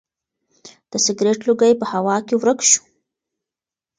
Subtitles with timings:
[0.91, 2.81] د سګرټ لوګی په هوا کې ورک شو.